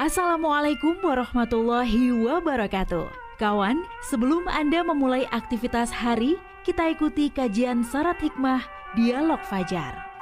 Assalamualaikum 0.00 1.04
warahmatullahi 1.04 2.16
wabarakatuh. 2.24 3.12
Kawan, 3.36 3.84
sebelum 4.08 4.48
Anda 4.48 4.80
memulai 4.80 5.28
aktivitas 5.28 5.92
hari, 5.92 6.40
kita 6.64 6.96
ikuti 6.96 7.28
kajian 7.28 7.84
syarat 7.84 8.16
hikmah 8.24 8.64
Dialog 8.96 9.44
Fajar. 9.44 10.12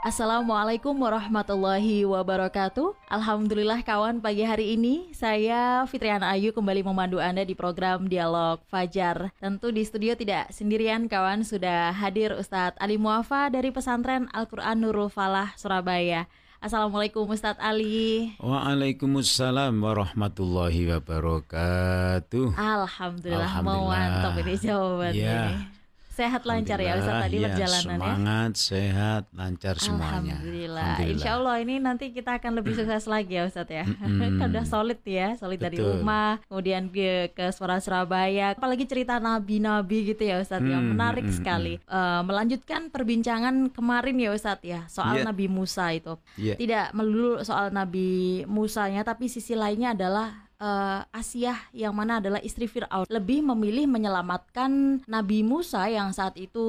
Assalamualaikum 0.00 0.96
warahmatullahi 0.96 2.08
wabarakatuh 2.08 2.96
Alhamdulillah 3.12 3.84
kawan 3.84 4.24
pagi 4.24 4.48
hari 4.48 4.72
ini 4.72 5.12
Saya 5.12 5.84
Fitriana 5.84 6.32
Ayu 6.32 6.56
kembali 6.56 6.80
memandu 6.80 7.20
Anda 7.20 7.44
di 7.44 7.52
program 7.52 8.08
Dialog 8.08 8.64
Fajar 8.72 9.28
Tentu 9.36 9.68
di 9.68 9.84
studio 9.84 10.16
tidak 10.16 10.56
sendirian 10.56 11.04
kawan 11.04 11.44
Sudah 11.44 11.92
hadir 11.92 12.32
Ustadz 12.32 12.80
Ali 12.80 12.96
Muafa 12.96 13.52
dari 13.52 13.68
pesantren 13.68 14.24
Al-Quran 14.32 14.80
Nurul 14.80 15.12
Falah 15.12 15.52
Surabaya 15.60 16.24
Assalamualaikum 16.60 17.24
Ustadz 17.24 17.56
Ali 17.56 18.36
Waalaikumsalam 18.36 19.80
warahmatullahi 19.80 20.92
wabarakatuh 20.92 22.52
Alhamdulillah, 22.52 23.48
Alhamdulillah. 23.48 23.64
mau 23.64 23.88
mantap 23.88 24.36
ini 24.44 24.54
jawabannya 24.60 25.16
ya. 25.16 25.56
ini 25.56 25.79
sehat 26.10 26.42
lancar 26.42 26.78
ya 26.82 26.98
Ustaz 26.98 27.22
tadi 27.22 27.38
ya, 27.38 27.48
perjalanan 27.48 27.98
semangat, 27.98 28.50
ya. 28.50 28.58
Sehat, 28.58 29.22
lancar 29.30 29.74
semuanya. 29.78 30.36
Alhamdulillah. 30.42 30.82
Alhamdulillah. 30.82 31.14
Insya 31.14 31.30
Allah 31.38 31.56
ini 31.62 31.74
nanti 31.78 32.04
kita 32.10 32.30
akan 32.42 32.52
lebih 32.58 32.72
sukses 32.74 33.06
lagi 33.06 33.38
ya 33.38 33.46
Ustaz 33.46 33.70
ya. 33.70 33.86
Mm-hmm. 33.86 34.42
udah 34.50 34.64
solid 34.66 35.00
ya, 35.06 35.38
solid 35.38 35.62
Betul. 35.62 35.66
dari 35.70 35.78
rumah, 35.78 36.42
kemudian 36.50 36.90
ke 36.90 37.30
ke 37.30 37.46
Suara 37.54 37.78
Surabaya. 37.78 38.58
Apalagi 38.58 38.84
cerita 38.90 39.22
nabi-nabi 39.22 40.10
gitu 40.10 40.22
ya 40.26 40.42
Ustaz 40.42 40.58
mm-hmm. 40.58 40.74
ya. 40.74 40.78
Menarik 40.82 41.24
mm-hmm. 41.24 41.38
sekali. 41.38 41.74
Uh, 41.86 42.22
melanjutkan 42.26 42.90
perbincangan 42.90 43.70
kemarin 43.70 44.16
ya 44.18 44.30
Ustaz 44.34 44.58
ya 44.66 44.90
soal 44.90 45.22
yeah. 45.22 45.26
Nabi 45.30 45.46
Musa 45.46 45.94
itu. 45.94 46.18
Yeah. 46.34 46.58
Tidak 46.58 46.92
melulu 46.92 47.40
soal 47.46 47.70
Nabi 47.70 48.42
Musanya 48.50 49.06
tapi 49.06 49.30
sisi 49.30 49.54
lainnya 49.54 49.94
adalah 49.94 50.49
uh, 50.60 51.02
Asiyah 51.10 51.72
yang 51.72 51.96
mana 51.96 52.20
adalah 52.20 52.38
istri 52.44 52.68
Fir'aun. 52.68 53.08
Lebih 53.08 53.42
memilih 53.42 53.88
menyelamatkan 53.88 55.02
Nabi 55.08 55.42
Musa 55.42 55.88
yang 55.88 56.12
saat 56.12 56.36
itu 56.36 56.68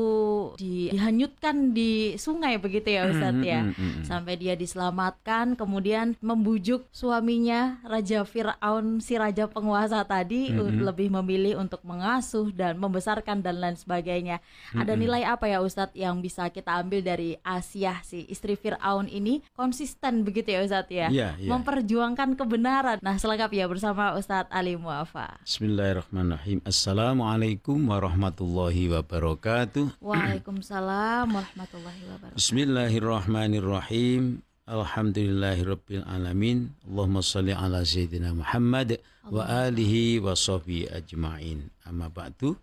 dihanyutkan 0.57 1.75
di 1.75 2.15
sungai 2.15 2.57
begitu 2.57 2.87
ya 2.89 3.11
Ustadz 3.11 3.43
ya. 3.43 3.61
mm, 3.67 3.75
mm, 3.75 3.91
mm, 4.01 4.03
sampai 4.07 4.39
dia 4.39 4.55
diselamatkan 4.55 5.59
kemudian 5.59 6.15
membujuk 6.23 6.87
suaminya 6.95 7.83
Raja 7.83 8.23
Fir'aun 8.23 9.03
si 9.03 9.19
raja 9.19 9.45
penguasa 9.51 10.01
tadi 10.07 10.49
lebih 10.61 11.11
memilih 11.11 11.59
untuk 11.59 11.83
mengasuh 11.83 12.49
dan 12.55 12.79
membesarkan 12.79 13.43
dan 13.43 13.59
lain 13.59 13.75
sebagainya. 13.75 14.39
Ada 14.71 14.95
nilai 14.95 15.27
apa 15.27 15.51
ya 15.51 15.59
Ustadz 15.59 15.97
yang 15.97 16.23
bisa 16.23 16.47
kita 16.47 16.79
ambil 16.79 17.03
dari 17.03 17.35
Asiyah 17.43 17.99
si 18.07 18.23
istri 18.31 18.55
Fir'aun 18.55 19.11
ini? 19.11 19.43
Konsisten 19.53 20.23
begitu 20.23 20.55
ya 20.55 20.63
Ustadz 20.63 20.93
ya? 20.93 21.07
Yeah, 21.11 21.35
yeah. 21.35 21.51
memperjuangkan 21.51 22.39
kebenaran. 22.39 22.97
Nah 23.03 23.19
selengkapnya 23.19 23.67
bersama 23.67 23.80
Ustadz 23.81 24.53
Ali 24.53 24.77
Muafa. 24.77 25.41
Bismillahirrahmanirrahim. 25.41 26.61
Assalamualaikum 26.61 27.81
warahmatullahi 27.89 28.93
wabarakatuh. 28.93 29.97
Waalaikumsalam 29.97 31.33
warahmatullahi 31.33 32.01
wabarakatuh. 32.05 32.37
Bismillahirrahmanirrahim. 32.37 34.45
Alhamdulillahirabbil 34.69 36.05
alamin. 36.05 36.77
Allahumma 36.85 37.25
salli 37.25 37.57
ala 37.57 37.81
sayyidina 37.81 38.37
Muhammad 38.37 39.01
wa 39.25 39.49
alihi 39.49 40.21
wa 40.21 40.37
sahbihi 40.37 40.93
ajmain. 40.93 41.73
Amma 41.81 42.13
ba'du. 42.13 42.61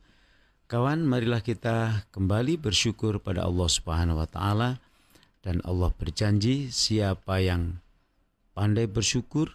Kawan, 0.70 1.02
marilah 1.02 1.42
kita 1.42 2.06
kembali 2.14 2.62
bersyukur 2.62 3.18
pada 3.18 3.42
Allah 3.42 3.66
Subhanahu 3.66 4.22
wa 4.22 4.28
taala 4.30 4.78
dan 5.42 5.58
Allah 5.66 5.90
berjanji 5.98 6.70
siapa 6.70 7.42
yang 7.42 7.82
pandai 8.54 8.86
bersyukur 8.86 9.50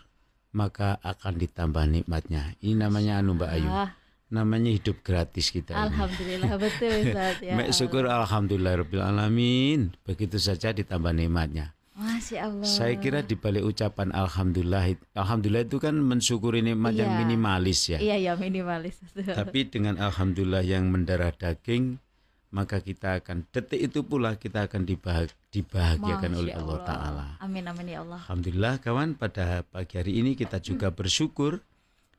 maka 0.53 1.01
akan 1.01 1.33
ditambah 1.41 1.83
nikmatnya. 1.89 2.53
Ini 2.61 2.77
namanya 2.77 3.19
anu 3.19 3.35
Mbak 3.35 3.51
Ayu. 3.51 3.69
Ah. 3.69 3.91
Namanya 4.33 4.73
hidup 4.73 5.05
gratis 5.05 5.53
kita. 5.53 5.77
Alhamdulillah 5.77 6.57
ini. 6.57 6.61
betul 6.65 6.93
Ustaz 7.05 7.37
ya. 7.41 7.53
Mek 7.53 7.69
syukur 7.73 8.09
alhamdulillah 8.09 8.85
rabbil 8.85 9.03
alamin. 9.03 9.93
Begitu 10.05 10.41
saja 10.41 10.73
ditambah 10.73 11.13
nikmatnya. 11.13 11.73
Masya 11.93 12.49
Allah. 12.49 12.65
Saya 12.65 12.97
kira 12.97 13.21
di 13.21 13.37
balik 13.37 13.61
ucapan 13.69 14.09
alhamdulillah, 14.09 14.97
alhamdulillah 15.13 15.69
itu 15.69 15.77
kan 15.77 15.93
mensyukuri 15.93 16.65
nikmat 16.65 16.97
iya. 16.97 17.05
yang 17.05 17.11
minimalis 17.21 17.79
ya. 17.85 18.01
Iya 18.01 18.17
ya 18.17 18.31
minimalis. 18.33 18.97
Tapi 19.13 19.69
dengan 19.69 20.01
alhamdulillah 20.01 20.65
yang 20.65 20.89
mendarah 20.89 21.29
daging, 21.29 22.01
maka 22.49 22.81
kita 22.81 23.21
akan 23.21 23.45
detik 23.53 23.77
itu 23.93 24.01
pula 24.01 24.33
kita 24.41 24.65
akan 24.65 24.89
dibahag, 24.89 25.29
dibahagiakan 25.53 26.31
Masya 26.33 26.41
oleh 26.41 26.53
Allah, 26.57 26.65
Allah 26.65 26.79
Taala. 26.89 27.27
Amin 27.45 27.63
amin 27.69 27.87
ya 27.93 28.01
Allah. 28.01 28.19
Alhamdulillah 28.25 28.73
kawan 28.81 29.13
pada 29.13 29.61
pagi 29.69 30.01
hari 30.01 30.17
ini 30.17 30.33
kita 30.33 30.57
juga 30.57 30.89
bersyukur 30.89 31.61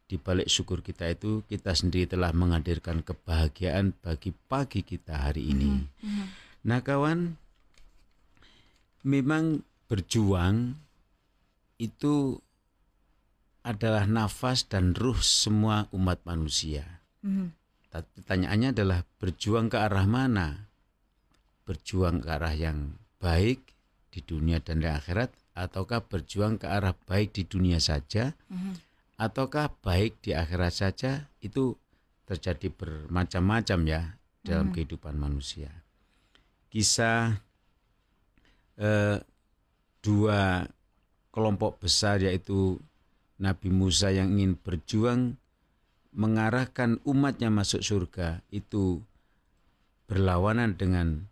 di 0.06 0.17
balik 0.21 0.47
syukur 0.47 0.87
kita 0.87 1.11
itu 1.11 1.43
kita 1.50 1.75
sendiri 1.75 2.06
telah 2.06 2.31
menghadirkan 2.31 3.03
kebahagiaan 3.03 3.91
bagi 3.99 4.31
pagi 4.47 4.87
kita 4.87 5.27
hari 5.27 5.50
ini. 5.50 5.83
Mm 5.83 6.06
-hmm. 6.06 6.27
Nah 6.71 6.78
kawan 6.78 7.34
memang 9.03 9.67
berjuang 9.91 10.78
itu 11.83 12.39
adalah 13.67 14.06
nafas 14.06 14.62
dan 14.62 14.94
ruh 14.94 15.19
semua 15.19 15.91
umat 15.91 16.23
manusia. 16.23 17.03
Mm 17.21 17.34
-hmm 17.34 17.65
Pertanyaannya 17.94 18.75
adalah 18.75 19.06
berjuang 19.23 19.71
ke 19.71 19.78
arah 19.78 20.03
mana? 20.11 20.67
Berjuang 21.62 22.19
ke 22.19 22.27
arah 22.27 22.50
yang 22.50 22.99
baik 23.25 23.73
di 24.12 24.21
dunia 24.21 24.61
dan 24.61 24.85
di 24.85 24.89
akhirat 24.93 25.33
ataukah 25.57 26.05
berjuang 26.05 26.61
ke 26.61 26.69
arah 26.69 26.93
baik 26.93 27.33
di 27.33 27.49
dunia 27.49 27.81
saja 27.81 28.37
mm-hmm. 28.53 28.75
ataukah 29.17 29.73
baik 29.81 30.21
di 30.21 30.37
akhirat 30.37 30.75
saja 30.77 31.33
itu 31.41 31.73
terjadi 32.29 32.69
bermacam-macam 32.69 33.81
ya 33.89 34.03
dalam 34.45 34.69
mm-hmm. 34.69 34.75
kehidupan 34.77 35.17
manusia. 35.17 35.73
Kisah 36.69 37.41
eh, 38.77 39.19
dua 40.05 40.69
kelompok 41.33 41.81
besar 41.81 42.21
yaitu 42.21 42.77
Nabi 43.41 43.73
Musa 43.73 44.12
yang 44.12 44.37
ingin 44.37 44.61
berjuang 44.61 45.41
mengarahkan 46.15 47.03
umatnya 47.03 47.51
masuk 47.51 47.83
surga 47.83 48.45
itu 48.55 49.03
berlawanan 50.06 50.79
dengan 50.79 51.27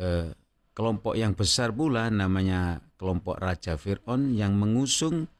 eh, 0.00 0.32
kelompok 0.74 1.14
yang 1.14 1.32
besar 1.38 1.70
pula 1.70 2.10
namanya 2.10 2.82
kelompok 2.98 3.38
Raja 3.38 3.78
Fir'aun 3.78 4.34
yang 4.34 4.58
mengusung 4.58 5.30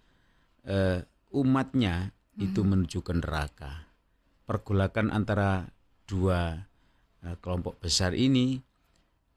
eh, 0.65 1.03
umatnya 1.35 2.15
hmm. 2.39 2.45
itu 2.47 2.61
menuju 2.63 2.99
ke 3.03 3.13
neraka. 3.19 3.91
Pergolakan 4.47 5.11
antara 5.11 5.67
dua 6.07 6.65
eh, 7.27 7.37
kelompok 7.43 7.83
besar 7.83 8.15
ini 8.15 8.63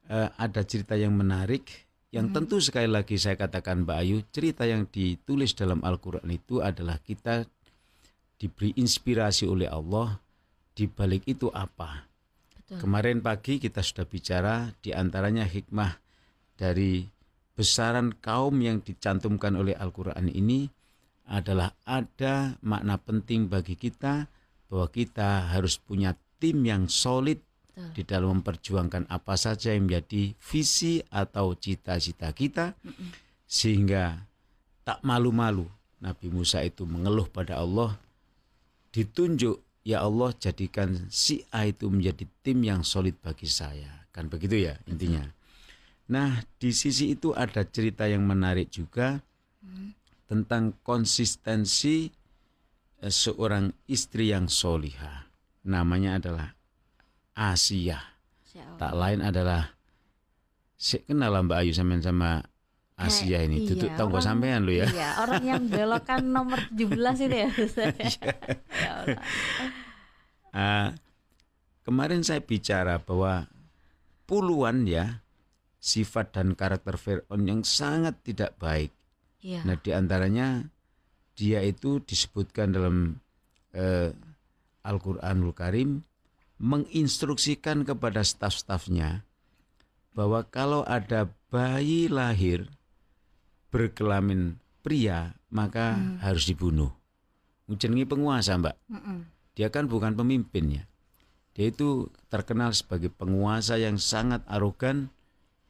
eh, 0.06 0.28
ada 0.38 0.62
cerita 0.64 0.94
yang 0.94 1.18
menarik 1.18 1.88
yang 2.08 2.32
hmm. 2.32 2.36
tentu 2.40 2.56
sekali 2.64 2.88
lagi 2.88 3.20
saya 3.20 3.36
katakan 3.36 3.84
Mbak 3.84 3.98
Ayu 4.00 4.24
cerita 4.32 4.64
yang 4.64 4.88
ditulis 4.88 5.52
dalam 5.52 5.84
Al-Quran 5.84 6.24
itu 6.32 6.64
adalah 6.64 6.96
kita 7.04 7.44
diberi 8.40 8.72
inspirasi 8.80 9.44
oleh 9.44 9.68
Allah 9.68 10.16
di 10.72 10.88
balik 10.88 11.28
itu 11.28 11.52
apa. 11.52 12.07
Betul. 12.68 12.84
Kemarin 12.84 13.24
pagi 13.24 13.56
kita 13.56 13.80
sudah 13.80 14.04
bicara 14.04 14.76
di 14.84 14.92
antaranya 14.92 15.48
hikmah 15.48 15.96
dari 16.60 17.08
besaran 17.56 18.12
kaum 18.20 18.60
yang 18.60 18.84
dicantumkan 18.84 19.56
oleh 19.56 19.72
Al-Qur'an 19.72 20.28
ini 20.28 20.68
adalah 21.32 21.72
ada 21.88 22.60
makna 22.60 23.00
penting 23.00 23.48
bagi 23.48 23.72
kita 23.72 24.28
bahwa 24.68 24.86
kita 24.92 25.48
harus 25.56 25.80
punya 25.80 26.12
tim 26.36 26.60
yang 26.60 26.92
solid 26.92 27.40
Betul. 27.72 27.88
di 27.96 28.02
dalam 28.04 28.44
memperjuangkan 28.44 29.08
apa 29.08 29.34
saja 29.40 29.72
yang 29.72 29.88
menjadi 29.88 30.36
visi 30.36 31.00
atau 31.08 31.56
cita-cita 31.56 32.36
kita 32.36 32.76
mm 32.84 32.92
-mm. 32.92 33.08
sehingga 33.48 34.28
tak 34.84 35.00
malu-malu 35.00 35.64
Nabi 36.04 36.28
Musa 36.28 36.60
itu 36.60 36.84
mengeluh 36.84 37.32
pada 37.32 37.64
Allah 37.64 37.96
ditunjuk 38.92 39.67
ya 39.88 40.04
Allah 40.04 40.36
jadikan 40.36 41.08
si 41.08 41.40
A 41.48 41.64
itu 41.64 41.88
menjadi 41.88 42.28
tim 42.44 42.60
yang 42.60 42.84
solid 42.84 43.16
bagi 43.24 43.48
saya. 43.48 44.04
Kan 44.12 44.28
begitu 44.28 44.68
ya 44.68 44.76
intinya. 44.84 45.24
Nah 46.12 46.44
di 46.60 46.76
sisi 46.76 47.16
itu 47.16 47.32
ada 47.32 47.64
cerita 47.64 48.04
yang 48.04 48.28
menarik 48.28 48.68
juga 48.68 49.24
hmm. 49.64 49.96
tentang 50.28 50.76
konsistensi 50.84 52.12
eh, 53.00 53.12
seorang 53.12 53.72
istri 53.88 54.28
yang 54.28 54.52
solihah. 54.52 55.24
Namanya 55.64 56.20
adalah 56.20 56.48
Asia 57.32 58.18
tak 58.78 58.94
lain 58.94 59.20
adalah 59.20 59.74
kenal 60.78 61.34
Mbak 61.42 61.58
Ayu 61.58 61.72
sama 61.74 61.98
sama 61.98 62.30
Asia 62.98 63.46
ini. 63.46 63.62
Iya, 63.62 63.68
Tutup 63.78 63.90
tahu 63.94 64.18
sampean 64.18 64.66
lu 64.66 64.74
ya. 64.74 64.90
Iya, 64.90 65.22
orang 65.22 65.42
yang 65.46 65.62
belokan 65.70 66.34
nomor 66.34 66.58
17 66.74 67.30
itu 67.30 67.36
ya. 67.38 67.50
ya 68.82 68.92
uh, 70.50 70.88
kemarin 71.86 72.26
saya 72.26 72.42
bicara 72.42 72.98
bahwa 72.98 73.46
puluhan 74.26 74.84
ya 74.90 75.22
sifat 75.78 76.34
dan 76.34 76.58
karakter 76.58 76.98
Fir'aun 76.98 77.46
yang 77.46 77.62
sangat 77.62 78.18
tidak 78.26 78.58
baik 78.58 78.90
Ya. 79.38 79.62
Nah, 79.62 79.78
di 79.78 79.94
antaranya 79.94 80.66
dia 81.38 81.62
itu 81.62 82.02
disebutkan 82.02 82.74
dalam 82.74 83.22
eh, 83.70 84.10
Al-Qur'anul 84.82 85.54
Karim 85.54 86.02
menginstruksikan 86.58 87.86
kepada 87.86 88.26
staf-stafnya 88.26 89.22
bahwa 90.10 90.42
kalau 90.50 90.82
ada 90.82 91.30
bayi 91.54 92.10
lahir 92.10 92.66
berkelamin 93.68 94.56
pria 94.82 95.36
maka 95.48 95.96
hmm. 95.96 96.24
harus 96.24 96.44
dibunuh. 96.48 96.92
Jenengi 97.68 98.08
penguasa, 98.08 98.56
Mbak. 98.56 98.76
Hmm. 98.88 99.28
Dia 99.52 99.68
kan 99.68 99.88
bukan 99.88 100.16
pemimpinnya. 100.16 100.88
Dia 101.52 101.68
itu 101.68 102.08
terkenal 102.32 102.72
sebagai 102.72 103.12
penguasa 103.12 103.76
yang 103.76 104.00
sangat 104.00 104.40
arogan. 104.48 105.12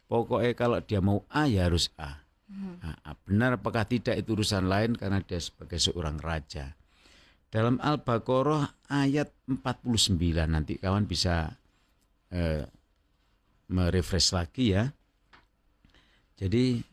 Pokoknya 0.07 0.53
kalau 0.55 0.79
dia 0.85 1.03
mau 1.03 1.27
A 1.33 1.51
ya 1.51 1.67
harus 1.67 1.91
A. 1.99 2.23
Hmm. 2.49 2.79
Nah, 2.81 3.17
benar 3.27 3.59
apakah 3.59 3.85
tidak 3.85 4.17
itu 4.17 4.39
urusan 4.39 4.71
lain 4.71 4.95
karena 4.95 5.21
dia 5.21 5.41
sebagai 5.43 5.81
seorang 5.81 6.17
raja. 6.23 6.79
Dalam 7.49 7.81
Al-Baqarah 7.81 8.93
ayat 8.93 9.33
49 9.49 10.21
nanti 10.45 10.77
kawan 10.77 11.09
bisa 11.09 11.57
eh, 12.29 12.69
merefresh 13.73 14.37
lagi 14.37 14.77
ya. 14.77 14.93
Jadi 16.37 16.85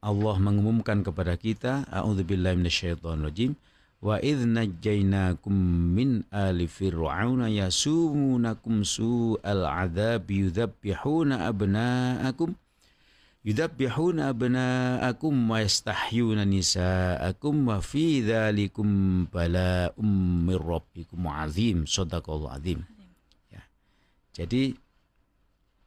Allah 0.00 0.36
mengumumkan 0.40 1.04
kepada 1.04 1.36
kita, 1.36 1.84
a'udzubillahi 1.92 2.56
minasyaitonirrajim, 2.56 3.52
wa 4.00 4.16
idz 4.16 4.48
najjaynakum 4.48 5.52
min 5.92 6.24
ali 6.32 6.64
fir'auna 6.64 7.52
yasumunakum 7.52 8.80
su'al 8.80 9.64
adzab 9.68 10.24
yudzabbihuna 10.24 11.44
abna'akum 11.44 12.56
yudabbihuna 13.40 14.36
abna'akum 14.36 15.32
wa 15.48 15.64
yastahyuna 15.64 16.44
nisa'akum 16.44 17.72
wa 17.72 17.80
fi 17.80 18.20
dzalikum 18.20 19.28
bala'um 19.32 20.44
mir 20.44 20.60
rabbikum 20.60 21.24
azim. 21.28 21.88
Sadaqallahu 21.88 22.52
azim. 22.52 22.84
Ya. 23.48 23.64
Jadi 24.36 24.76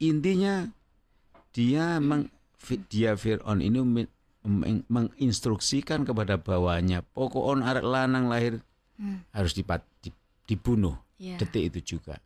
intinya 0.01 0.65
dia 1.53 2.01
meng, 2.01 2.29
dia 2.89 3.15
Fir'aun 3.15 3.59
ini 3.59 4.07
menginstruksikan 4.87 6.07
kepada 6.07 6.39
bawahnya 6.39 7.03
pokok 7.15 7.43
on 7.43 7.61
arek 7.63 7.83
lanang 7.83 8.27
lahir 8.27 8.59
hmm. 8.99 9.31
harus 9.35 9.55
dipat, 9.55 9.83
dibunuh 10.47 10.95
yeah. 11.19 11.39
detik 11.39 11.71
itu 11.71 11.99
juga 11.99 12.19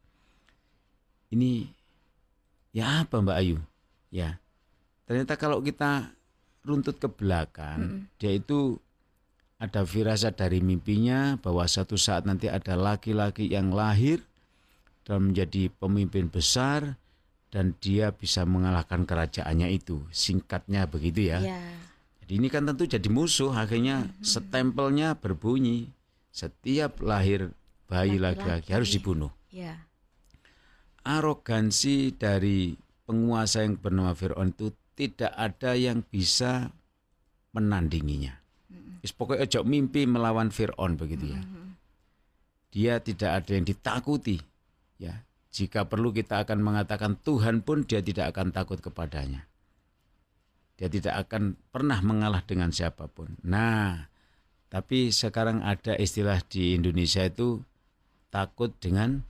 ini 1.33 1.69
ya 2.73 3.05
apa 3.05 3.21
Mbak 3.21 3.37
Ayu 3.37 3.57
ya 4.13 4.37
Ternyata 5.07 5.39
kalau 5.39 5.63
kita 5.63 6.11
runtut 6.67 6.99
ke 6.99 7.07
belakang, 7.07 7.79
mm 7.79 7.87
-hmm. 7.87 8.01
dia 8.19 8.31
itu 8.35 8.75
ada 9.57 9.87
firasat 9.87 10.35
dari 10.35 10.59
mimpinya 10.59 11.39
bahwa 11.39 11.63
satu 11.63 11.95
saat 11.95 12.27
nanti 12.27 12.51
ada 12.51 12.75
laki-laki 12.75 13.47
yang 13.47 13.71
lahir 13.71 14.21
dan 15.07 15.31
menjadi 15.31 15.71
pemimpin 15.79 16.27
besar 16.27 16.99
dan 17.51 17.75
dia 17.79 18.11
bisa 18.11 18.43
mengalahkan 18.43 19.07
kerajaannya 19.07 19.71
itu. 19.71 20.03
Singkatnya 20.11 20.85
begitu 20.87 21.31
ya. 21.31 21.39
Yeah. 21.39 21.75
Jadi 22.23 22.33
ini 22.43 22.47
kan 22.51 22.67
tentu 22.67 22.83
jadi 22.83 23.07
musuh 23.07 23.55
akhirnya 23.55 24.03
mm 24.03 24.07
-hmm. 24.11 24.23
stempelnya 24.27 25.15
berbunyi 25.15 25.91
setiap 26.31 27.01
lahir 27.01 27.55
bayi 27.87 28.19
laki-laki 28.19 28.75
harus 28.75 28.91
dibunuh. 28.93 29.31
Yeah. 29.49 29.87
Arogansi 31.07 32.13
dari 32.13 32.75
penguasa 33.07 33.63
yang 33.63 33.79
bernama 33.79 34.11
Fir'aun 34.11 34.51
itu 34.51 34.75
tidak 34.99 35.31
ada 35.31 35.71
yang 35.73 36.03
bisa 36.03 36.67
menandinginya. 37.55 38.35
Mm-hmm. 38.67 39.15
Pokoknya 39.15 39.47
ojo 39.47 39.59
mimpi 39.63 40.03
melawan 40.03 40.51
Fir'aun 40.51 40.99
begitu 40.99 41.31
ya. 41.31 41.39
Mm-hmm. 41.39 41.67
Dia 42.75 42.93
tidak 42.99 43.31
ada 43.41 43.51
yang 43.55 43.65
ditakuti. 43.65 44.37
Ya, 44.97 45.23
jika 45.57 45.89
perlu 45.89 46.13
kita 46.13 46.45
akan 46.45 46.61
mengatakan 46.61 47.17
Tuhan 47.17 47.65
pun 47.65 47.81
dia 47.81 48.05
tidak 48.05 48.37
akan 48.37 48.53
takut 48.53 48.77
kepadanya. 48.77 49.49
Dia 50.77 50.85
tidak 50.93 51.25
akan 51.25 51.57
pernah 51.73 51.97
mengalah 52.05 52.45
dengan 52.45 52.69
siapa 52.69 53.09
pun. 53.09 53.33
Nah, 53.41 54.05
tapi 54.69 55.09
sekarang 55.09 55.65
ada 55.65 55.97
istilah 55.97 56.37
di 56.45 56.77
Indonesia 56.77 57.25
itu 57.25 57.65
takut 58.29 58.69
dengan 58.77 59.25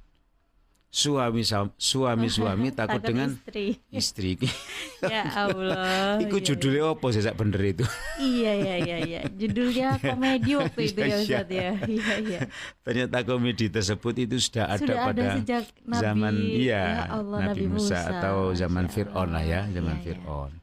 suami 0.88 1.44
suami 1.76 2.28
suami 2.32 2.68
takut, 2.78 3.00
takut 3.00 3.02
dengan 3.04 3.30
istri. 3.36 3.68
Istri. 3.92 4.32
ya 5.14 5.24
Allah. 5.36 6.18
Iku 6.24 6.40
iya, 6.40 6.46
judulnya 6.54 6.84
iya. 6.88 6.96
apa 6.96 7.06
sih 7.12 7.22
bener 7.36 7.62
itu? 7.62 7.86
iya 8.18 8.52
iya 8.56 8.76
iya 8.82 8.98
iya. 9.04 9.22
Judulnya 9.28 9.88
komedi 10.00 10.52
waktu 10.56 10.82
itu 10.88 11.00
ya 11.04 11.16
Ustaz 11.20 11.50
ya. 11.52 11.72
Iya 11.84 12.14
iya. 12.24 12.40
Ternyata 12.82 13.18
komedi 13.28 13.66
tersebut 13.68 14.16
itu 14.16 14.36
sudah, 14.40 14.74
sudah 14.80 14.96
ada 14.96 15.08
pada 15.12 15.24
sejak 15.38 15.64
Nabi, 15.84 16.02
zaman 16.02 16.34
iya 16.40 16.82
ya 16.82 17.04
Allah, 17.12 17.40
Nabi, 17.52 17.64
Nabi 17.64 17.66
Musa, 17.68 18.00
Musa 18.00 18.00
atau 18.18 18.38
zaman 18.56 18.86
Fir'aun 18.88 19.30
lah 19.36 19.44
ya, 19.44 19.62
zaman 19.70 19.96
ya, 20.00 20.04
Fir'aun. 20.04 20.52
Ya. 20.56 20.62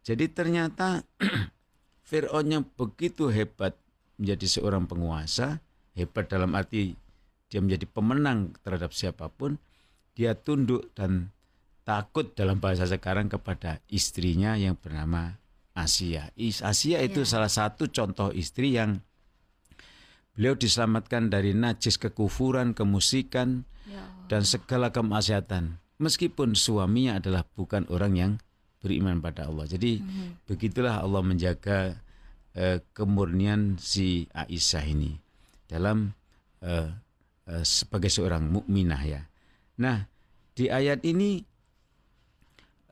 Jadi 0.00 0.24
ternyata 0.32 1.04
Fir'aun 2.08 2.46
yang 2.48 2.64
begitu 2.64 3.28
hebat 3.28 3.76
menjadi 4.16 4.46
seorang 4.60 4.84
penguasa, 4.84 5.60
hebat 5.96 6.28
dalam 6.28 6.52
arti 6.56 6.96
dia 7.50 7.58
menjadi 7.58 7.86
pemenang 7.90 8.54
terhadap 8.62 8.94
siapa 8.94 9.26
pun, 9.28 9.58
dia 10.14 10.38
tunduk 10.38 10.88
dan 10.94 11.34
takut 11.82 12.30
dalam 12.38 12.62
bahasa 12.62 12.86
sekarang 12.86 13.26
kepada 13.26 13.82
istrinya 13.90 14.54
yang 14.54 14.78
bernama 14.78 15.36
Asia. 15.74 16.30
Asia 16.38 16.98
itu 17.02 17.26
ya. 17.26 17.28
salah 17.28 17.50
satu 17.50 17.90
contoh 17.90 18.30
istri 18.30 18.78
yang 18.78 19.02
beliau 20.38 20.54
diselamatkan 20.54 21.26
dari 21.28 21.50
najis 21.50 21.98
kekufuran, 21.98 22.72
kemusikan, 22.72 23.66
ya. 23.90 24.06
dan 24.30 24.46
segala 24.46 24.94
kemaksiatan. 24.94 25.82
Meskipun 26.00 26.56
suaminya 26.56 27.20
adalah 27.20 27.44
bukan 27.44 27.84
orang 27.92 28.12
yang 28.16 28.32
beriman 28.80 29.20
pada 29.20 29.50
Allah. 29.50 29.68
Jadi 29.68 30.00
hmm. 30.00 30.48
begitulah 30.48 31.02
Allah 31.04 31.20
menjaga 31.20 32.00
uh, 32.56 32.78
kemurnian 32.96 33.76
si 33.76 34.24
Aisyah 34.32 34.84
ini 34.88 35.20
dalam 35.68 36.16
Eh, 36.60 36.88
sebagai 37.66 38.12
seorang 38.12 38.46
mukminah 38.46 39.02
ya. 39.02 39.22
Nah, 39.80 40.06
di 40.54 40.70
ayat 40.70 41.02
ini 41.02 41.42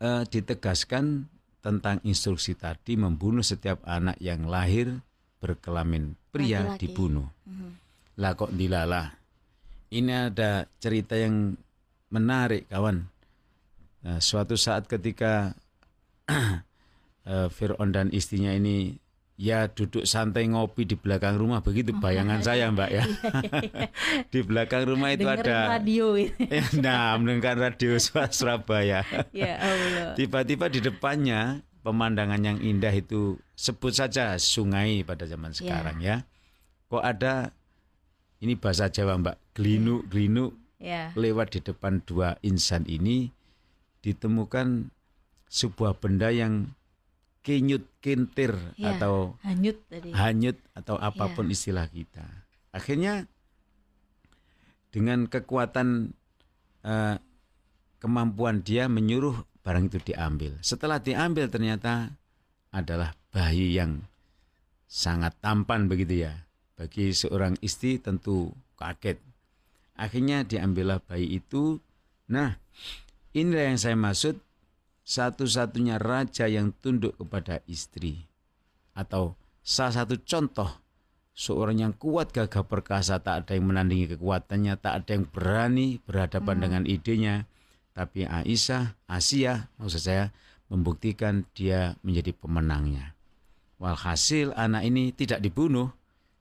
uh, 0.02 0.24
ditegaskan 0.26 1.28
tentang 1.58 1.98
instruksi 2.06 2.54
tadi 2.54 2.94
membunuh 2.96 3.42
setiap 3.42 3.82
anak 3.84 4.16
yang 4.22 4.46
lahir 4.46 5.02
berkelamin 5.38 6.14
pria 6.32 6.64
Laki-laki. 6.64 6.80
dibunuh. 6.80 7.28
Mm-hmm. 7.46 7.70
Lah 8.18 8.32
kok 8.34 8.52
dilalah. 8.54 9.06
Ini 9.88 10.32
ada 10.32 10.68
cerita 10.82 11.14
yang 11.16 11.56
menarik 12.12 12.68
kawan. 12.68 13.04
Nah, 14.04 14.18
suatu 14.22 14.54
saat 14.54 14.86
ketika 14.86 15.52
uh, 16.28 17.48
Fir'aun 17.56 17.90
dan 17.90 18.08
istrinya 18.14 18.52
ini 18.54 18.96
ya 19.38 19.70
duduk 19.70 20.02
santai 20.02 20.50
ngopi 20.50 20.82
di 20.82 20.98
belakang 20.98 21.38
rumah. 21.38 21.62
Begitu 21.62 21.94
oh, 21.94 22.02
bayangan 22.02 22.42
saya 22.42 22.68
mbak 22.74 22.90
ya. 22.90 23.04
Di 24.34 24.42
belakang 24.42 24.84
rumah 24.90 25.14
itu 25.14 25.24
Dengerin 25.24 25.46
ada 25.46 25.78
radio 25.78 26.18
ya, 26.18 26.28
nah 26.84 27.14
mendengar 27.16 27.54
radio 27.54 27.94
Surabaya. 28.02 29.06
Ya 29.30 29.54
tiba-tiba 30.18 30.66
di 30.66 30.82
depannya 30.82 31.62
pemandangan 31.86 32.42
yang 32.42 32.58
indah 32.58 32.90
itu 32.90 33.38
sebut 33.54 33.94
saja 33.94 34.34
sungai 34.36 35.06
pada 35.06 35.24
zaman 35.24 35.54
ya. 35.54 35.56
sekarang 35.56 35.98
ya, 36.02 36.06
ya. 36.10 36.16
kok 36.90 37.04
ada 37.06 37.34
ini 38.42 38.58
bahasa 38.58 38.90
Jawa 38.90 39.16
mbak 39.16 39.38
gelinu 39.54 40.02
gelinu 40.10 40.52
ya. 40.82 41.14
lewat 41.14 41.56
di 41.56 41.60
depan 41.62 42.02
dua 42.02 42.36
insan 42.42 42.84
ini 42.90 43.30
ditemukan 44.02 44.90
sebuah 45.48 45.96
benda 45.96 46.28
yang 46.28 46.76
kinyut, 47.48 47.84
kintir 48.04 48.52
ya, 48.76 48.92
atau 48.92 49.40
hanyut 49.40 49.80
tadi. 49.88 50.12
hanyut 50.12 50.60
atau 50.76 51.00
apa 51.00 51.32
pun 51.32 51.48
ya. 51.48 51.56
istilah 51.56 51.88
kita. 51.88 52.28
Akhirnya 52.76 53.24
dengan 54.92 55.24
kekuatan 55.24 56.12
uh, 56.84 57.16
kemampuan 58.04 58.60
dia 58.60 58.84
menyuruh 58.92 59.48
barang 59.64 59.88
itu 59.88 60.12
diambil. 60.12 60.60
Setelah 60.60 61.00
diambil 61.00 61.48
ternyata 61.48 62.12
adalah 62.68 63.16
bayi 63.32 63.72
yang 63.72 64.04
sangat 64.84 65.32
tampan 65.40 65.88
begitu 65.88 66.28
ya. 66.28 66.44
Bagi 66.76 67.16
seorang 67.16 67.56
istri 67.64 67.96
tentu 67.96 68.52
kaget. 68.76 69.16
Akhirnya 69.96 70.44
diambillah 70.44 71.00
bayi 71.00 71.40
itu. 71.40 71.80
Nah, 72.28 72.60
inilah 73.32 73.72
yang 73.72 73.80
saya 73.80 73.96
maksud 73.96 74.38
satu-satunya 75.08 75.96
raja 75.96 76.44
yang 76.44 76.76
tunduk 76.84 77.16
kepada 77.16 77.64
istri 77.64 78.28
atau 78.92 79.40
salah 79.64 80.04
satu 80.04 80.20
contoh 80.20 80.68
seorang 81.32 81.80
yang 81.80 81.94
kuat 81.96 82.28
gagah 82.28 82.68
perkasa 82.68 83.16
tak 83.24 83.48
ada 83.48 83.56
yang 83.56 83.72
menandingi 83.72 84.12
kekuatannya 84.12 84.76
tak 84.76 84.92
ada 85.04 85.10
yang 85.16 85.24
berani 85.24 85.96
berhadapan 86.04 86.60
hmm. 86.60 86.64
dengan 86.68 86.82
idenya 86.84 87.34
tapi 87.96 88.28
Aisyah 88.28 89.00
Asia 89.08 89.72
maksud 89.80 90.02
saya 90.04 90.28
membuktikan 90.68 91.48
dia 91.56 91.96
menjadi 92.04 92.36
pemenangnya 92.36 93.18
Walhasil 93.78 94.50
anak 94.58 94.90
ini 94.90 95.14
tidak 95.14 95.38
dibunuh, 95.38 95.94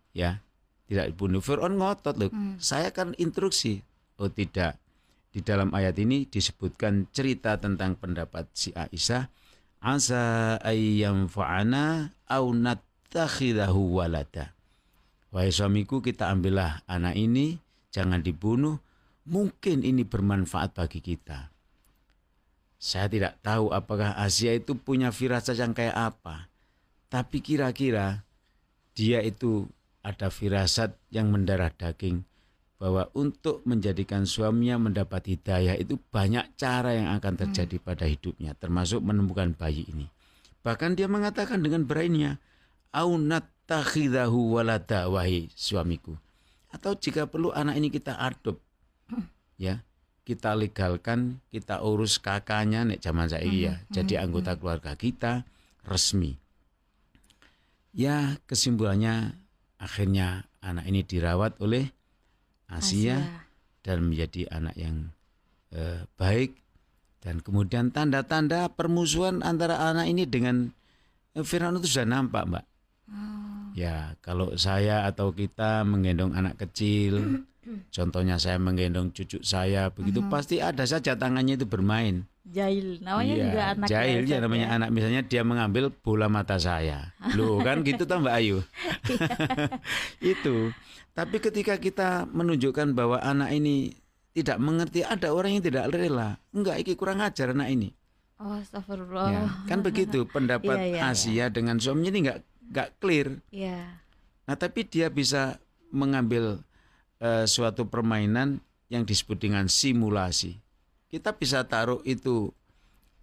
ya, 0.09 0.41
tidak 0.89 1.13
dibunuh. 1.13 1.37
Fir'aun 1.37 1.77
ngotot 1.77 2.17
loh. 2.17 2.29
Hmm. 2.33 2.57
Saya 2.57 2.89
kan 2.89 3.13
instruksi. 3.21 3.85
Oh 4.17 4.25
tidak. 4.25 4.81
Di 5.37 5.45
dalam 5.45 5.69
ayat 5.69 5.93
ini 6.01 6.25
disebutkan 6.25 7.13
cerita 7.13 7.61
tentang 7.61 7.93
pendapat 7.93 8.49
si 8.57 8.73
Aisyah. 8.73 9.29
Asa 9.85 10.57
ayyam 10.65 11.29
fa'ana 11.29 12.09
au 12.25 12.57
nattakhidahu 12.57 14.01
walada. 14.01 14.57
Wahai 15.29 15.53
suamiku 15.53 16.01
kita 16.01 16.33
ambillah 16.33 16.81
anak 16.89 17.13
ini, 17.21 17.61
jangan 17.93 18.25
dibunuh. 18.25 18.81
Mungkin 19.29 19.85
ini 19.85 20.01
bermanfaat 20.01 20.73
bagi 20.73 21.05
kita. 21.05 21.53
Saya 22.81 23.05
tidak 23.05 23.37
tahu 23.45 23.69
apakah 23.69 24.17
Asia 24.17 24.57
itu 24.57 24.73
punya 24.73 25.13
firasat 25.13 25.61
yang 25.61 25.77
kayak 25.77 26.17
apa. 26.17 26.49
Tapi 27.13 27.45
kira-kira 27.45 28.25
dia 28.97 29.21
itu 29.21 29.69
ada 30.01 30.33
firasat 30.33 30.97
yang 31.13 31.29
mendarah 31.29 31.69
daging 31.69 32.25
bahwa 32.77 33.09
untuk 33.17 33.65
menjadikan 33.65 34.29
suaminya 34.29 34.77
mendapat 34.77 35.33
hidayah 35.33 35.73
itu 35.81 35.97
banyak 36.13 36.45
cara 36.61 36.93
yang 36.93 37.09
akan 37.17 37.33
hmm. 37.33 37.41
terjadi 37.49 37.77
hmm. 37.81 37.85
pada 37.85 38.05
hidupnya 38.05 38.51
termasuk 38.53 39.01
menemukan 39.01 39.57
bayi 39.57 39.89
ini. 39.89 40.05
Bahkan 40.61 40.93
dia 40.93 41.09
mengatakan 41.09 41.65
dengan 41.65 41.89
beraninya, 41.89 42.37
"Aunat 42.93 43.49
takhidahu 43.65 44.61
walada 44.61 45.09
wahai 45.09 45.49
suamiku." 45.57 46.13
Atau 46.69 46.93
jika 46.93 47.25
perlu 47.25 47.49
anak 47.49 47.81
ini 47.81 47.89
kita 47.89 48.13
adop. 48.13 48.61
Ya, 49.57 49.81
kita 50.21 50.53
legalkan, 50.53 51.41
kita 51.49 51.81
urus 51.81 52.21
kakaknya 52.21 52.85
nek 52.85 53.01
zaman 53.01 53.25
saya 53.25 53.49
ya, 53.49 53.73
hmm. 53.73 53.89
jadi 53.89 54.13
hmm, 54.21 54.23
anggota 54.29 54.53
keluarga 54.53 54.93
kita 54.93 55.49
resmi. 55.81 56.37
Ya, 57.97 58.37
kesimpulannya 58.45 59.33
akhirnya 59.81 60.45
anak 60.61 60.85
ini 60.85 61.01
dirawat 61.01 61.57
oleh 61.57 61.96
Asia, 62.67 63.17
Asia. 63.17 63.17
dan 63.83 63.97
menjadi 64.07 64.51
anak 64.51 64.75
yang 64.75 65.11
eh, 65.71 66.03
baik 66.19 66.55
dan 67.27 67.43
kemudian 67.43 67.91
tanda-tanda 67.91 68.71
permusuhan 68.71 69.43
antara 69.43 69.81
anak 69.91 70.07
ini 70.07 70.23
dengan 70.23 70.71
eh, 71.35 71.43
Firaun 71.43 71.81
itu 71.81 71.89
sudah 71.89 72.07
nampak, 72.07 72.47
Mbak. 72.47 72.65
Oh. 73.11 73.71
Ya, 73.75 74.15
kalau 74.23 74.55
saya 74.55 75.03
atau 75.03 75.35
kita 75.35 75.83
menggendong 75.83 76.31
anak 76.31 76.55
kecil, 76.55 77.43
contohnya 77.95 78.39
saya 78.39 78.55
menggendong 78.61 79.11
cucu 79.11 79.43
saya, 79.43 79.91
begitu 79.91 80.23
-huh. 80.23 80.31
pasti 80.31 80.63
ada 80.63 80.87
saja 80.87 81.19
tangannya 81.19 81.59
itu 81.59 81.67
bermain. 81.67 82.23
Jahil, 82.47 83.03
namanya 83.03 83.33
iya, 83.35 83.43
juga 83.43 83.61
anak. 83.75 83.87
Jahil 83.91 84.21
ya 84.23 84.37
namanya 84.39 84.67
ya. 84.71 84.75
anak. 84.79 84.89
Misalnya 84.95 85.21
dia 85.27 85.43
mengambil 85.43 85.91
bola 85.91 86.31
mata 86.31 86.55
saya. 86.55 87.11
Loh 87.35 87.59
kan 87.59 87.83
gitu 87.83 88.07
Mbak 88.07 88.35
Ayu. 88.39 88.63
itu. 90.35 90.71
Tapi 91.17 91.41
ketika 91.41 91.81
kita 91.81 92.29
menunjukkan 92.29 92.93
bahwa 92.93 93.17
anak 93.17 93.49
ini 93.49 93.89
tidak 94.37 94.61
mengerti, 94.61 95.01
ada 95.01 95.33
orang 95.33 95.57
yang 95.57 95.65
tidak 95.65 95.89
rela. 95.89 96.37
Enggak, 96.53 96.77
ini 96.85 96.93
kurang 96.93 97.25
ajar 97.25 97.57
anak 97.57 97.73
ini. 97.73 97.89
Oh, 98.37 98.53
astagfirullah. 98.53 99.33
Ya, 99.33 99.43
kan 99.65 99.81
begitu 99.81 100.23
pendapat 100.35 100.77
iya, 100.77 101.01
iya, 101.01 101.09
Asia 101.09 101.33
iya. 101.33 101.45
dengan 101.49 101.81
suaminya 101.81 102.13
ini 102.13 102.19
enggak 102.29 102.39
enggak 102.69 102.89
clear. 103.01 103.27
Iya. 103.49 103.97
Nah, 104.45 104.55
tapi 104.61 104.85
dia 104.85 105.09
bisa 105.09 105.57
mengambil 105.89 106.61
uh, 107.17 107.49
suatu 107.49 107.89
permainan 107.89 108.61
yang 108.93 109.01
disebut 109.01 109.41
dengan 109.41 109.65
simulasi 109.65 110.61
kita 111.07 111.35
bisa 111.35 111.63
taruh 111.65 112.03
itu 112.03 112.51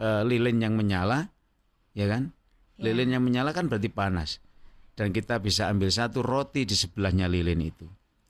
e, 0.01 0.09
lilin 0.25 0.59
yang 0.61 0.75
menyala, 0.75 1.29
ya 1.93 2.09
kan? 2.09 2.33
Ya. 2.81 2.91
Lilin 2.91 3.17
yang 3.17 3.25
menyala 3.25 3.53
kan 3.53 3.69
berarti 3.69 3.93
panas. 3.93 4.41
Dan 4.95 5.11
kita 5.11 5.43
bisa 5.43 5.67
ambil 5.67 5.91
satu 5.91 6.23
roti 6.23 6.63
di 6.63 6.75
sebelahnya 6.79 7.27
lilin 7.27 7.59
itu. 7.61 7.87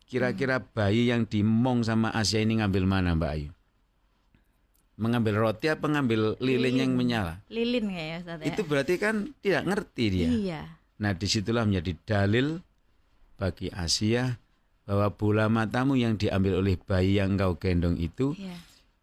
Kira-kira 0.09 0.61
hmm. 0.61 0.67
bayi 0.73 1.13
yang 1.13 1.29
dimong 1.29 1.85
sama 1.85 2.13
Asia 2.13 2.41
ini 2.41 2.61
ngambil 2.61 2.85
mana 2.89 3.13
Mbak 3.13 3.31
Ayu? 3.37 3.51
Mengambil 4.95 5.43
roti 5.43 5.67
apa 5.69 5.91
mengambil 5.91 6.39
lilin, 6.39 6.71
lilin 6.71 6.75
yang 6.87 6.93
menyala? 6.95 7.35
Lilin 7.51 7.91
ya 7.91 8.23
Ustaz 8.23 8.39
ya. 8.41 8.47
Itu 8.47 8.63
berarti 8.65 8.95
kan 8.97 9.35
tidak 9.43 9.63
ngerti 9.67 10.05
dia. 10.09 10.29
Iya. 10.31 10.63
Nah 11.03 11.13
di 11.19 11.27
situlah 11.27 11.67
menjadi 11.67 11.93
dalil 12.07 12.63
bagi 13.35 13.69
Asia 13.75 14.39
bahwa 14.87 15.11
bola 15.11 15.51
matamu 15.51 15.99
yang 15.99 16.15
diambil 16.15 16.63
oleh 16.63 16.79
bayi 16.79 17.19
yang 17.19 17.35
engkau 17.35 17.59
gendong 17.59 17.99
itu 17.99 18.37
iya 18.39 18.55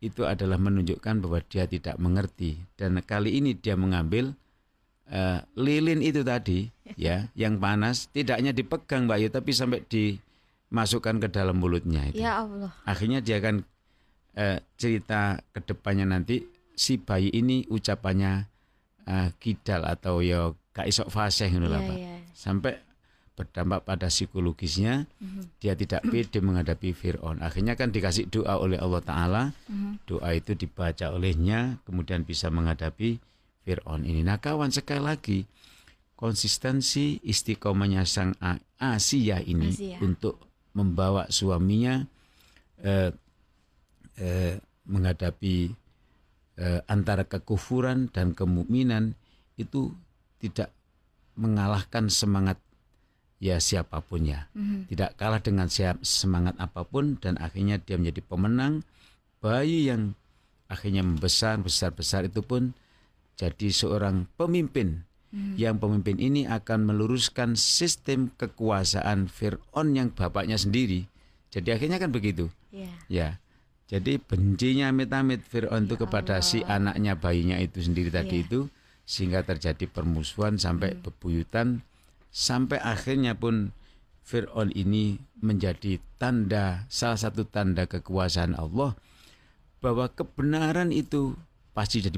itu 0.01 0.25
adalah 0.25 0.57
menunjukkan 0.57 1.21
bahwa 1.21 1.39
dia 1.45 1.69
tidak 1.69 1.95
mengerti 2.01 2.57
dan 2.73 2.97
kali 3.05 3.37
ini 3.37 3.53
dia 3.53 3.77
mengambil 3.77 4.33
uh, 5.11 5.39
lilin 5.59 5.99
itu 5.99 6.23
tadi 6.23 6.71
ya 6.97 7.27
yang 7.35 7.59
panas 7.59 8.07
tidaknya 8.09 8.55
dipegang 8.55 9.05
Mbak 9.05 9.17
Yu 9.21 9.29
tapi 9.29 9.51
sampai 9.51 9.79
dimasukkan 9.85 11.21
ke 11.21 11.27
dalam 11.29 11.59
mulutnya 11.59 12.07
itu. 12.09 12.23
Ya 12.23 12.41
Allah. 12.41 12.71
Akhirnya 12.87 13.19
dia 13.19 13.43
akan 13.43 13.67
uh, 14.39 14.57
cerita 14.79 15.43
ke 15.51 15.59
depannya 15.61 16.07
nanti 16.07 16.47
si 16.73 16.97
bayi 16.97 17.29
ini 17.29 17.67
ucapannya 17.67 18.47
uh, 19.05 19.29
kidal 19.37 19.85
atau 19.85 20.23
yo 20.23 20.57
gak 20.71 20.87
isok 20.87 21.11
ngono 21.11 21.67
ya, 21.67 21.79
Pak. 21.83 21.97
Ya. 21.99 22.15
Sampai 22.31 22.73
berdampak 23.41 23.87
pada 23.87 24.07
psikologisnya 24.11 25.07
mm-hmm. 25.07 25.43
dia 25.57 25.73
tidak 25.73 26.05
pede 26.05 26.43
menghadapi 26.43 26.93
Fir'aun 26.93 27.41
akhirnya 27.41 27.73
kan 27.73 27.89
dikasih 27.89 28.29
doa 28.29 28.59
oleh 28.59 28.77
Allah 28.77 29.01
Ta'ala 29.01 29.43
mm-hmm. 29.65 29.93
doa 30.05 30.29
itu 30.35 30.53
dibaca 30.53 31.09
olehnya 31.09 31.81
kemudian 31.87 32.21
bisa 32.27 32.53
menghadapi 32.53 33.17
Fir'aun 33.61 34.05
ini 34.05 34.25
nah 34.25 34.41
kawan 34.41 34.73
sekali 34.73 35.01
lagi 35.01 35.39
konsistensi 36.17 37.17
istiqomahnya 37.25 38.05
sang 38.05 38.37
Asia 38.77 39.41
ini 39.41 39.73
Asia. 39.73 39.97
untuk 40.05 40.37
membawa 40.77 41.25
suaminya 41.33 42.05
eh, 42.85 43.09
eh, 44.21 44.55
menghadapi 44.85 45.57
eh, 46.61 46.79
antara 46.85 47.25
kekufuran 47.25 48.13
dan 48.13 48.37
kemukminan 48.37 49.17
itu 49.57 49.89
tidak 50.37 50.69
mengalahkan 51.33 52.05
semangat 52.09 52.61
ya 53.41 53.57
siapa 53.57 54.05
pun 54.05 54.29
ya. 54.29 54.45
Mm-hmm. 54.53 54.93
Tidak 54.93 55.11
kalah 55.17 55.41
dengan 55.41 55.67
siap 55.67 56.05
semangat 56.05 56.53
apa 56.61 56.85
pun 56.85 57.17
dan 57.17 57.41
akhirnya 57.41 57.81
dia 57.81 57.97
menjadi 57.97 58.21
pemenang. 58.21 58.85
Bayi 59.41 59.89
yang 59.89 60.13
akhirnya 60.69 61.01
membesar 61.01 61.57
besar-besar 61.57 62.29
itu 62.29 62.45
pun 62.45 62.77
jadi 63.41 63.67
seorang 63.73 64.29
pemimpin. 64.37 65.01
Mm-hmm. 65.33 65.55
Yang 65.57 65.75
pemimpin 65.81 66.17
ini 66.21 66.41
akan 66.45 66.93
meluruskan 66.93 67.57
sistem 67.57 68.29
kekuasaan 68.37 69.25
Fir'aun 69.31 69.97
yang 69.97 70.13
bapaknya 70.13 70.61
sendiri. 70.61 71.09
Jadi 71.49 71.73
akhirnya 71.73 71.97
kan 71.97 72.13
begitu. 72.13 72.53
Yeah. 72.69 72.93
Ya. 73.09 73.29
Jadi 73.89 74.21
bencinya 74.21 74.93
amit-amit 74.93 75.41
Fir'aun 75.49 75.89
itu 75.89 75.97
ya 75.97 76.01
kepada 76.05 76.35
Allah. 76.39 76.45
si 76.45 76.61
anaknya 76.61 77.17
bayinya 77.17 77.57
itu 77.57 77.81
sendiri 77.81 78.13
tadi 78.13 78.43
yeah. 78.43 78.45
itu 78.45 78.59
sehingga 79.03 79.41
terjadi 79.41 79.89
permusuhan 79.89 80.61
sampai 80.61 80.95
hmm. 80.95 81.01
bebuyutan 81.03 81.81
sampai 82.31 82.79
akhirnya 82.79 83.35
pun 83.35 83.75
Fir'aun 84.23 84.71
ini 84.71 85.19
menjadi 85.43 85.99
tanda 86.15 86.87
salah 86.87 87.19
satu 87.19 87.43
tanda 87.43 87.89
kekuasaan 87.89 88.55
Allah 88.55 88.95
bahwa 89.83 90.07
kebenaran 90.07 90.93
itu 90.95 91.35
pasti 91.75 91.99
jadi 91.99 92.15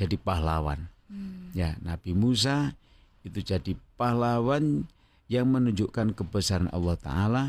jadi 0.00 0.16
pahlawan. 0.16 0.88
Hmm. 1.12 1.52
Ya, 1.52 1.76
Nabi 1.84 2.16
Musa 2.16 2.72
itu 3.20 3.44
jadi 3.44 3.76
pahlawan 4.00 4.88
yang 5.28 5.52
menunjukkan 5.52 6.16
kebesaran 6.16 6.72
Allah 6.72 6.96
taala 6.96 7.44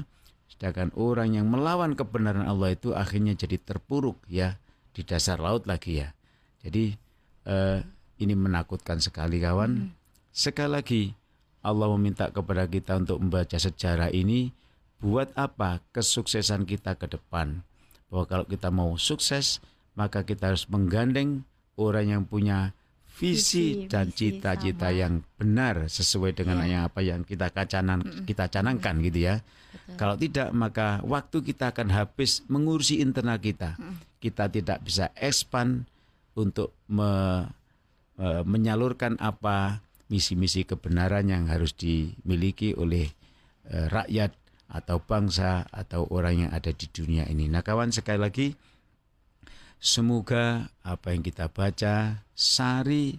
sedangkan 0.51 0.91
orang 0.99 1.39
yang 1.39 1.47
melawan 1.47 1.95
kebenaran 1.95 2.43
Allah 2.43 2.75
itu 2.75 2.91
akhirnya 2.91 3.33
jadi 3.33 3.55
terpuruk 3.55 4.19
ya 4.27 4.59
di 4.91 5.01
dasar 5.07 5.39
laut 5.39 5.63
lagi 5.63 6.03
ya. 6.03 6.11
Jadi 6.61 6.93
eh, 7.47 7.79
ini 8.19 8.33
menakutkan 8.35 8.99
sekali 8.99 9.39
kawan. 9.39 9.71
Hmm. 9.71 9.89
Sekali 10.29 10.71
lagi 10.75 11.03
Allah 11.63 11.87
meminta 11.95 12.29
kepada 12.29 12.67
kita 12.67 12.99
untuk 12.99 13.23
membaca 13.23 13.57
sejarah 13.57 14.11
ini 14.11 14.51
buat 15.01 15.33
apa 15.33 15.81
kesuksesan 15.95 16.67
kita 16.67 16.99
ke 16.99 17.09
depan. 17.09 17.63
Bahwa 18.11 18.27
kalau 18.27 18.45
kita 18.45 18.69
mau 18.69 18.93
sukses, 18.99 19.63
maka 19.95 20.21
kita 20.21 20.51
harus 20.53 20.67
menggandeng 20.67 21.47
orang 21.77 22.05
yang 22.11 22.23
punya 22.27 22.75
visi, 23.15 23.85
visi 23.85 23.91
dan 23.91 24.09
cita-cita 24.09 24.89
yang 24.89 25.21
benar 25.37 25.85
sesuai 25.85 26.33
dengan 26.33 26.63
yeah. 26.65 26.87
apa 26.87 27.05
yang 27.05 27.21
kita 27.21 27.53
kacanan 27.53 28.01
kita 28.25 28.49
canangkan 28.49 28.97
mm. 28.97 29.03
gitu 29.11 29.19
ya. 29.29 29.35
Betul. 29.41 29.95
Kalau 29.99 30.15
tidak 30.17 30.49
maka 30.51 30.87
waktu 31.05 31.37
kita 31.45 31.71
akan 31.71 31.93
habis 31.93 32.41
mengurusi 32.49 32.99
internal 32.99 33.37
kita. 33.37 33.77
Mm. 33.77 33.97
Kita 34.21 34.45
tidak 34.53 34.85
bisa 34.85 35.09
expand 35.17 35.89
untuk 36.37 36.77
me, 36.85 37.41
me, 38.17 38.45
menyalurkan 38.45 39.17
apa 39.17 39.81
misi-misi 40.11 40.67
kebenaran 40.67 41.25
yang 41.31 41.47
harus 41.47 41.71
dimiliki 41.73 42.75
oleh 42.75 43.07
e, 43.65 43.75
rakyat 43.87 44.35
atau 44.71 44.99
bangsa 44.99 45.65
atau 45.71 46.03
orang 46.11 46.47
yang 46.47 46.51
ada 46.51 46.71
di 46.75 46.87
dunia 46.91 47.27
ini. 47.31 47.47
Nah, 47.47 47.63
kawan 47.63 47.95
sekali 47.95 48.19
lagi 48.19 48.47
semoga 49.81 50.69
apa 50.85 51.09
yang 51.09 51.25
kita 51.25 51.49
baca 51.49 52.21
sari 52.37 53.17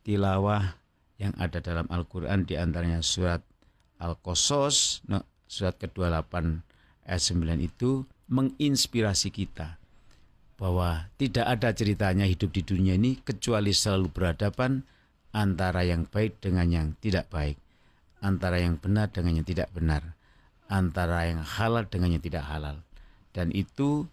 tilawah 0.00 0.80
yang 1.20 1.36
ada 1.36 1.60
dalam 1.60 1.84
Al-Qur'an 1.92 2.48
di 2.48 2.56
antaranya 2.56 3.04
surat 3.04 3.44
Al-Qasas 4.00 5.04
surat 5.44 5.76
ke-28 5.76 6.32
ayat 7.04 7.22
9 7.22 7.60
itu 7.60 8.08
menginspirasi 8.32 9.28
kita 9.28 9.76
bahwa 10.56 11.12
tidak 11.20 11.44
ada 11.44 11.68
ceritanya 11.76 12.24
hidup 12.24 12.48
di 12.48 12.64
dunia 12.64 12.96
ini 12.96 13.20
kecuali 13.20 13.76
selalu 13.76 14.08
berhadapan 14.08 14.80
antara 15.36 15.84
yang 15.84 16.08
baik 16.08 16.40
dengan 16.40 16.68
yang 16.68 16.86
tidak 17.00 17.28
baik, 17.28 17.56
antara 18.20 18.60
yang 18.60 18.76
benar 18.76 19.08
dengan 19.08 19.40
yang 19.40 19.46
tidak 19.48 19.68
benar, 19.72 20.16
antara 20.68 21.28
yang 21.28 21.40
halal 21.40 21.84
dengan 21.88 22.16
yang 22.16 22.24
tidak 22.24 22.44
halal. 22.44 22.76
Dan 23.32 23.52
itu 23.56 24.04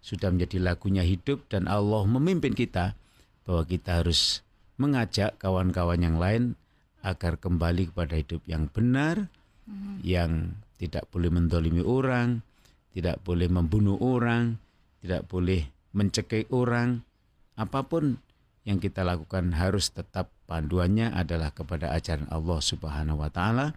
sudah 0.00 0.32
menjadi 0.32 0.60
lagunya 0.60 1.04
hidup 1.04 1.44
dan 1.52 1.68
Allah 1.68 2.04
memimpin 2.08 2.56
kita 2.56 2.96
bahwa 3.44 3.62
kita 3.68 4.00
harus 4.04 4.40
mengajak 4.80 5.36
kawan-kawan 5.36 6.00
yang 6.00 6.16
lain 6.16 6.56
agar 7.04 7.36
kembali 7.36 7.92
kepada 7.92 8.16
hidup 8.16 8.40
yang 8.48 8.68
benar, 8.68 9.28
hmm. 9.68 10.00
yang 10.04 10.56
tidak 10.80 11.08
boleh 11.12 11.28
mendolimi 11.28 11.84
orang, 11.84 12.40
tidak 12.96 13.20
boleh 13.20 13.48
membunuh 13.48 13.96
orang, 14.00 14.56
tidak 15.04 15.28
boleh 15.28 15.68
mencekik 15.92 16.48
orang, 16.52 17.04
apa 17.56 17.84
pun 17.84 18.16
yang 18.64 18.80
kita 18.80 19.04
lakukan 19.04 19.56
harus 19.56 19.92
tetap 19.92 20.32
panduannya 20.44 21.12
adalah 21.12 21.52
kepada 21.52 21.92
ajaran 21.92 22.28
Allah 22.28 22.60
Subhanahu 22.60 23.20
wa 23.20 23.32
taala 23.32 23.72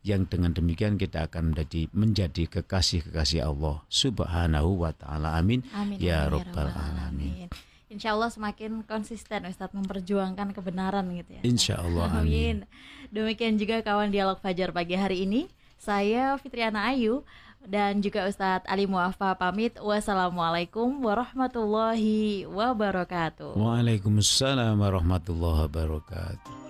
yang 0.00 0.24
dengan 0.24 0.56
demikian 0.56 0.96
kita 0.96 1.28
akan 1.28 1.52
menjadi 1.52 1.92
menjadi 1.92 2.42
kekasih-kekasih 2.48 3.44
Allah 3.44 3.84
Subhanahu 3.92 4.84
wa 4.84 4.92
taala. 4.96 5.36
Amin. 5.36 5.60
amin 5.76 6.00
ya, 6.00 6.24
ya 6.24 6.32
rabbal 6.32 6.72
alamin. 6.72 7.52
Insya 7.90 8.14
Allah 8.14 8.30
semakin 8.30 8.86
konsisten 8.86 9.50
Ustadz 9.50 9.74
memperjuangkan 9.74 10.54
kebenaran 10.54 11.10
gitu 11.10 11.36
ya. 11.36 11.42
Insya 11.42 11.82
Allah. 11.82 12.22
Amin. 12.22 12.62
Demikian 13.10 13.58
juga 13.58 13.82
kawan 13.82 14.14
dialog 14.14 14.38
Fajar 14.38 14.70
pagi 14.70 14.94
hari 14.94 15.26
ini. 15.26 15.50
Saya 15.74 16.38
Fitriana 16.38 16.94
Ayu 16.94 17.26
dan 17.66 17.98
juga 17.98 18.30
Ustadz 18.30 18.70
Ali 18.70 18.86
Muafa 18.86 19.34
pamit. 19.34 19.74
Wassalamualaikum 19.76 21.02
warahmatullahi 21.02 22.46
wabarakatuh. 22.46 23.58
Waalaikumsalam 23.58 24.78
warahmatullahi 24.78 25.66
wabarakatuh. 25.66 26.69